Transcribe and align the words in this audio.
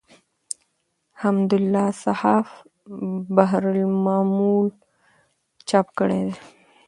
حمدالله 1.21 1.87
صحاف 2.03 2.47
بحر 3.35 3.63
الملوم 3.75 4.65
چاپ 5.69 5.87
کړی 5.97 6.21
دﺉ. 6.27 6.35